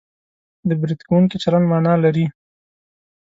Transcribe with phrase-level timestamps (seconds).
[0.67, 2.25] د برید کوونکي چلند مانا لري